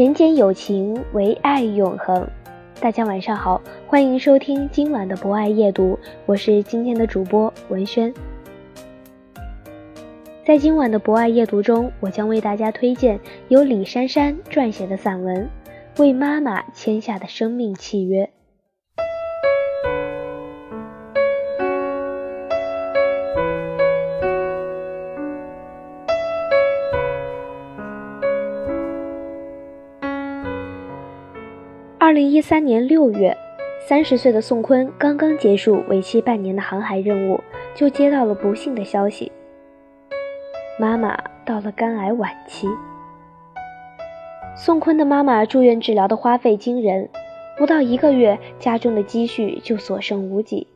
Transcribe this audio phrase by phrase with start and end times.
[0.00, 2.26] 人间有情，唯爱永恒。
[2.80, 8.10] 大家晚上好，欢迎收听今晚的博爱夜读，我是今天的主播文轩。
[10.42, 15.46] 在今晚的博爱夜读中，我将为大家推荐由李珊珊撰写的散文
[16.00, 18.24] 《为妈妈签下的生命契约》。
[32.20, 33.34] 零一三年六月，
[33.80, 37.40] 三十岁的宋坤刚刚结束为期半年的航海任务，
[37.74, 39.32] 就接到了不幸的消息：
[40.78, 42.68] 妈妈到了肝癌晚期。
[44.54, 47.08] 宋坤的妈妈住院治疗的花费惊人，
[47.56, 50.66] 不到一个月，家中的积蓄就所剩无几。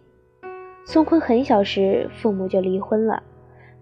[0.87, 3.23] 宋坤很小时，父母就离婚了，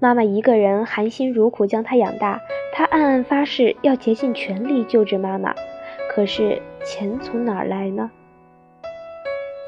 [0.00, 2.40] 妈妈一个人含辛茹苦将他养大，
[2.74, 5.54] 他暗暗发誓要竭尽全力救治妈妈。
[6.14, 8.10] 可是钱从哪儿来呢？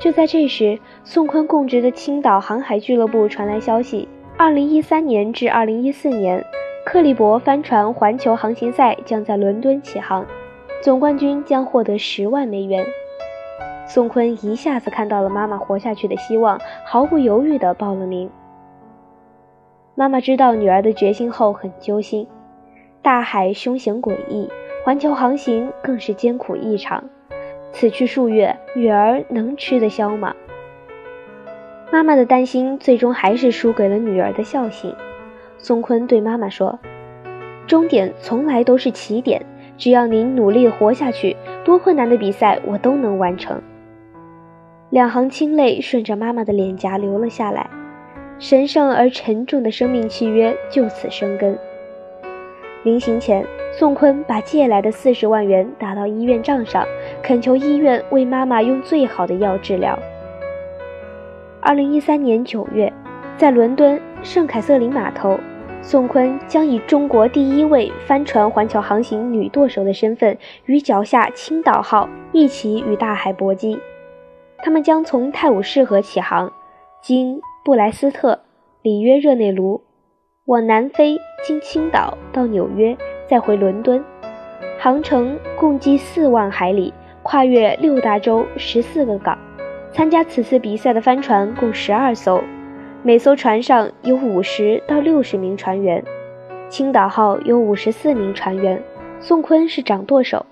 [0.01, 4.07] 就在这时，宋坤供职的青岛航海俱乐部传来消息：
[4.37, 6.45] 二零一三年至二零一四年，
[6.85, 10.27] 克利伯帆船环球航行赛将在伦敦起航，
[10.83, 12.85] 总冠军将获得十万美元。
[13.87, 18.31] 宋坤一下子看到了妈妈活下去的希望，毫不犹豫地报了名。
[19.95, 22.27] 妈妈知道女儿的决心后，很揪心。
[23.01, 24.51] 大海凶险诡异。
[24.85, 27.03] 环球航行更是艰苦异常，
[27.73, 30.35] 此去数月，女儿能吃得消吗？
[31.91, 34.95] 妈妈的担心最终还是输给了女儿的孝心。
[35.57, 36.79] 宋坤对妈妈说
[37.67, 39.41] ：“终点从来都是起点，
[39.79, 41.35] 只要您努力活下去，
[41.65, 43.63] 多困难的比赛我都能完成。”
[44.91, 47.71] 两行清泪顺着妈妈的脸颊流了下来，
[48.39, 51.59] 神圣而沉重的生命契约就此生根。
[52.83, 53.47] 临行前。
[53.77, 56.87] 宋坤把借来的四十万元打到医院账上，
[57.21, 59.99] 恳求医院为妈妈用最好的药治疗。
[61.61, 62.93] 二零一三年九月，
[63.37, 65.37] 在伦敦圣凯瑟琳码头，
[65.83, 73.77] 宋坤将以中国第一位帆船环球航行女舵手的身份，与脚下青岛号一起与大海搏击。
[74.59, 76.53] 他们将从泰晤士河起航，
[77.03, 78.39] 经布莱斯特、
[78.83, 79.83] 里约热内卢，
[80.45, 82.97] 往南飞，经青岛到纽约。
[83.27, 84.03] 再回伦敦，
[84.79, 86.93] 航程共计四万海里，
[87.23, 89.39] 跨越六大洲十四个港。
[89.93, 92.43] 参加此次比赛的帆船共十二艘，
[93.03, 96.03] 每艘船上有五十到六十名船员。
[96.69, 98.83] 青岛号有五十四名船员，
[99.21, 100.45] 宋坤是掌舵手。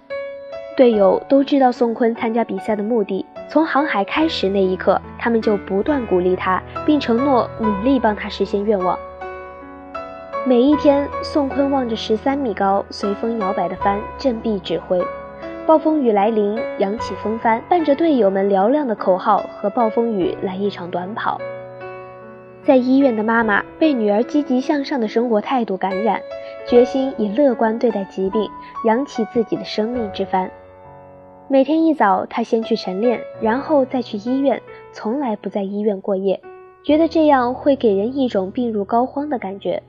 [0.76, 8.96] 队友都知道宋坤参加比赛的目的，从航海开始那一刻，他们就不断鼓励他，并承诺努力帮他实现愿望。
[10.44, 15.00] 每一天，宋坤望着十三米高、随风摇摆的帆，振臂指挥。
[15.68, 21.40] 暴风雨来临，扬起风帆，伴着队友们嘹亮的口号和暴风雨来一场短跑。
[22.64, 26.20] 在医院的妈妈被女儿积极向上的生活态度感染，
[26.66, 28.50] 决心以乐观对待疾病，
[28.84, 30.50] 扬起自己的生命之帆。
[31.46, 34.60] 每天一早，她先去晨练，然后再去医院，
[34.90, 36.40] 从来不在医院过夜，
[36.82, 39.80] 觉得这样会给人一种病入膏肓的感觉。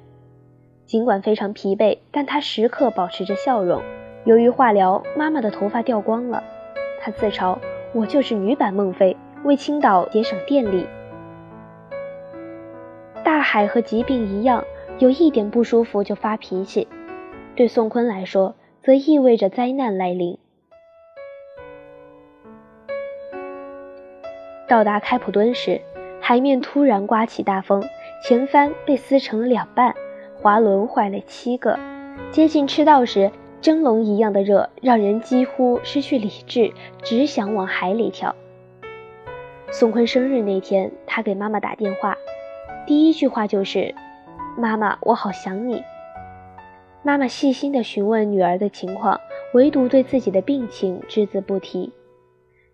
[0.85, 3.81] 尽管非常疲惫，但他时刻保持着笑容。
[4.25, 6.43] 由于化疗，妈妈的头发掉光了。
[7.01, 7.57] 他自嘲
[7.93, 10.87] ：“我就是女版孟非，为青岛节省电力。”
[13.23, 14.63] 大海和疾病一样，
[14.99, 16.87] 有一点不舒服就发脾气。
[17.55, 20.37] 对宋坤来说，则意味着灾难来临。
[24.67, 25.81] 到达开普敦时，
[26.19, 27.83] 海面突然刮起大风，
[28.23, 29.93] 前帆被撕成了两半。
[30.43, 31.79] 滑轮坏了七个，
[32.29, 33.31] 接近赤道时，
[33.61, 38.35] 蒸笼一样的热让人几乎失去理智，只想往海里跳。
[39.71, 42.17] 宋坤生日那天，他给妈妈打电话
[42.85, 43.95] ：“第一句话就是
[44.59, 45.81] ：“妈妈，我好想你。”
[47.03, 49.17] 妈妈细心地询问女儿的情况，
[49.53, 51.93] 唯独对自己的病情只字不提。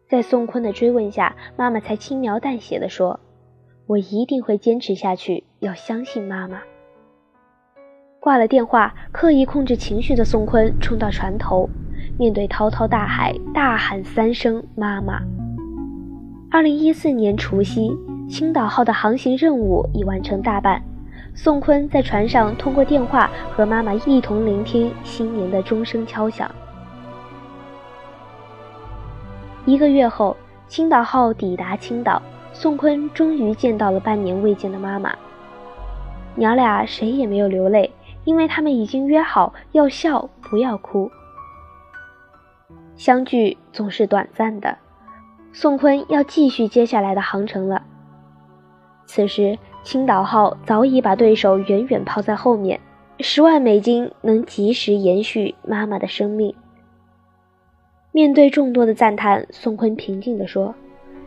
[0.07, 3.19] 在宋坤的追问下，妈妈才轻描淡写地说
[3.85, 6.63] ：“我一定会坚持下去，要相信妈妈。”
[8.19, 11.69] 挂了电话，刻意控制情绪的宋坤冲到船头，
[12.17, 15.21] 面对滔滔大海，大喊三声“妈妈”。
[16.51, 17.89] 二零一四年除夕，
[18.27, 20.81] 青岛号的航行任务已完成大半，
[21.33, 26.53] 宋坤在船上通过电话和妈妈一同聆听新年的钟声敲响。
[29.65, 30.35] 一个月后，
[30.67, 32.21] 青岛号抵达青岛，
[32.51, 35.15] 宋坤终于见到了半年未见的妈妈。
[36.35, 37.91] 娘俩谁也没有流泪，
[38.25, 41.09] 因为他们已经约好要笑不要哭。
[42.95, 44.77] 相聚总是短暂的。
[45.51, 47.81] 宋坤要继续接下来的航程了。
[49.05, 52.79] 此时，青岛号早已把对手远远抛在后面，
[53.19, 56.53] 十万美金能及时延续妈妈的生命。
[58.11, 60.75] 面对众多的赞叹，宋坤平静地说：“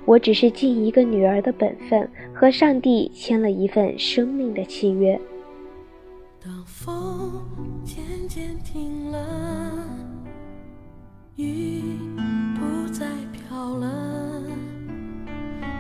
[0.05, 5.19] 我只是尽一个女儿的本分，和上帝签了一份生命的契约。”
[9.11, 9.19] 了，
[11.37, 11.83] 雨
[12.55, 14.43] 不再飘了，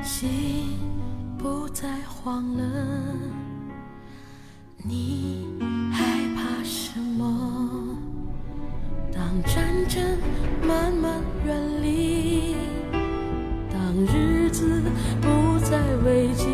[0.02, 0.78] 心
[1.38, 2.64] 不再慌了，
[4.84, 5.48] 你
[5.92, 6.04] 害
[6.34, 7.96] 怕什么？
[9.14, 10.02] 当战争
[10.66, 12.56] 慢慢远离，
[13.70, 14.82] 当日子
[15.20, 16.46] 不再危机，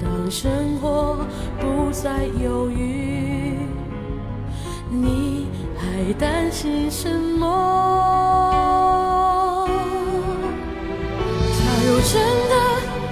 [0.00, 1.18] 当生活
[1.60, 2.95] 不再犹豫，
[6.56, 7.44] 还担心什么？
[11.52, 12.14] 假如真
[12.48, 12.54] 的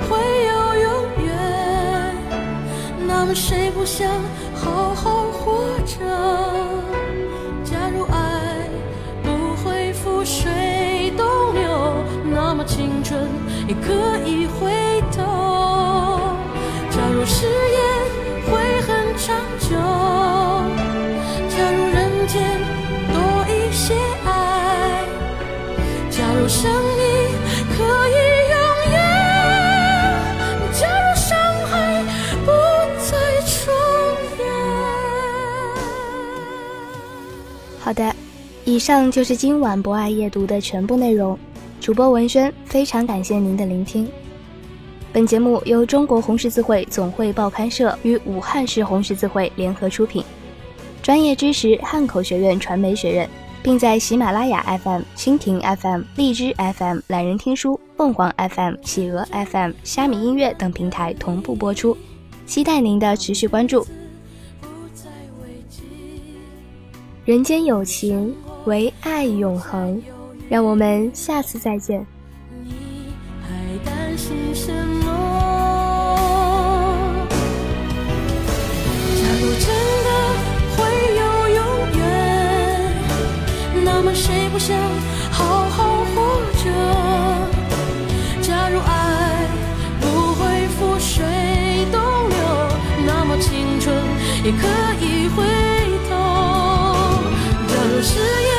[0.08, 0.88] 会有永
[1.26, 1.29] 远，
[3.06, 4.08] 那么谁不想
[4.55, 5.99] 好好活着？
[7.62, 8.17] 假如爱
[9.23, 9.29] 不
[9.62, 11.69] 会覆水东流，
[12.25, 13.29] 那么青春
[13.69, 13.93] 也可
[14.26, 14.73] 以回
[26.49, 27.05] 生命
[27.70, 28.17] 可以
[28.50, 28.56] 永
[28.93, 28.96] 远，
[30.73, 31.37] 假如伤
[31.67, 31.73] 害
[32.44, 32.50] 不
[33.02, 33.11] 再
[33.46, 33.73] 重
[34.38, 34.44] 演。
[37.81, 38.14] 好的，
[38.64, 41.38] 以上就是今晚博爱夜读的全部内容。
[41.81, 44.08] 主播文轩，非常感谢您的聆听。
[45.12, 50.25] 本节目由中国红十字会总会报刊社与武汉市红十字会联合出品，
[51.02, 53.29] 专业知识汉口学院传媒学院，
[53.64, 61.96] 并在喜马拉雅 FM、蜻蜓 FM、荔枝 FM、懒人听书、凤凰 FM、企鹅 FM、虾米音乐等平台同步播出，
[62.44, 63.87] 期待您的持续关注。
[67.25, 70.00] 人间有情，唯爱永恒。
[70.50, 72.06] 让我们下次再见。
[84.58, 84.77] 想
[85.31, 86.70] 好好活着？
[88.41, 89.49] 假如爱
[90.01, 90.43] 不会
[90.77, 91.25] 覆水
[91.91, 92.37] 东流，
[93.06, 93.94] 那么青春
[94.44, 94.67] 也可
[95.01, 95.44] 以回
[96.08, 96.13] 头。
[97.69, 98.53] 假如誓言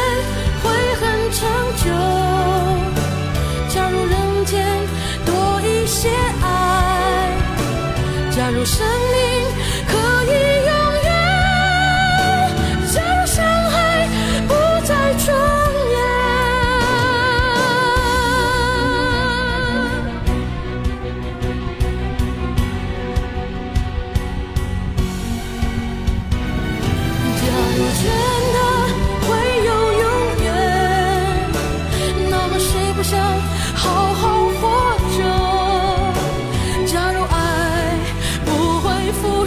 [0.63, 0.65] 会
[0.99, 1.41] 很长
[1.77, 1.85] 久，
[3.73, 4.53] 假如人间
[5.25, 6.09] 多一些
[6.41, 7.31] 爱，
[8.35, 9.14] 假如生命。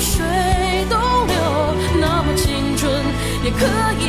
[0.00, 0.24] 水
[0.88, 1.34] 东流
[2.00, 3.04] 那么青春
[3.42, 3.66] 也可
[3.98, 4.07] 以